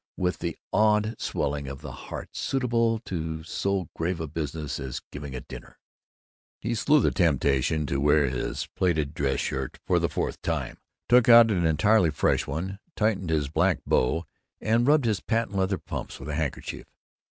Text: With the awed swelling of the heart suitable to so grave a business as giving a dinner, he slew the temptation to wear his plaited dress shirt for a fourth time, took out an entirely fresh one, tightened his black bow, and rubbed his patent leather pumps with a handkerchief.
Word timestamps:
With 0.17 0.39
the 0.39 0.57
awed 0.71 1.13
swelling 1.21 1.67
of 1.67 1.81
the 1.81 1.91
heart 1.91 2.35
suitable 2.35 2.97
to 3.05 3.43
so 3.43 3.87
grave 3.95 4.19
a 4.19 4.25
business 4.25 4.79
as 4.79 4.99
giving 5.11 5.35
a 5.35 5.41
dinner, 5.41 5.77
he 6.59 6.73
slew 6.73 6.99
the 6.99 7.11
temptation 7.11 7.85
to 7.85 8.01
wear 8.01 8.27
his 8.27 8.65
plaited 8.65 9.13
dress 9.13 9.39
shirt 9.39 9.77
for 9.85 9.97
a 9.97 10.09
fourth 10.09 10.41
time, 10.41 10.79
took 11.07 11.29
out 11.29 11.51
an 11.51 11.67
entirely 11.67 12.09
fresh 12.09 12.47
one, 12.47 12.79
tightened 12.95 13.29
his 13.29 13.47
black 13.47 13.77
bow, 13.85 14.25
and 14.59 14.87
rubbed 14.87 15.05
his 15.05 15.19
patent 15.19 15.55
leather 15.55 15.77
pumps 15.77 16.19
with 16.19 16.29
a 16.29 16.33
handkerchief. 16.33 16.87